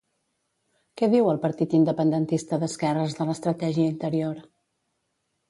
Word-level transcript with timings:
Què 1.01 1.09
diu 1.11 1.29
el 1.33 1.39
partit 1.43 1.75
independentista 1.79 2.59
d'esquerres 2.65 3.15
de 3.21 3.29
l'estratègia 3.29 3.93
Interior? 3.93 4.43